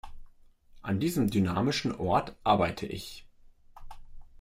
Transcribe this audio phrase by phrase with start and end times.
[0.81, 3.23] An diesem dynamischen Ort arbeite ich.